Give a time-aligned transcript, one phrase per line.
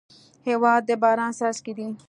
[0.47, 1.87] هېواد د باران څاڅکی دی.